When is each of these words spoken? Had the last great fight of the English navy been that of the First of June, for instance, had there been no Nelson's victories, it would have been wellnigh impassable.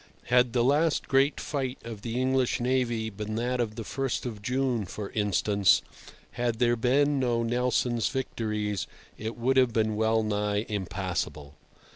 Had 0.33 0.53
the 0.53 0.63
last 0.63 1.07
great 1.07 1.39
fight 1.39 1.77
of 1.85 2.01
the 2.01 2.19
English 2.19 2.59
navy 2.59 3.11
been 3.11 3.35
that 3.35 3.59
of 3.59 3.75
the 3.75 3.83
First 3.83 4.25
of 4.25 4.41
June, 4.41 4.83
for 4.85 5.11
instance, 5.11 5.83
had 6.31 6.57
there 6.57 6.75
been 6.75 7.19
no 7.19 7.43
Nelson's 7.43 8.09
victories, 8.09 8.87
it 9.19 9.37
would 9.37 9.57
have 9.57 9.73
been 9.73 9.95
wellnigh 9.95 10.65
impassable. 10.67 11.53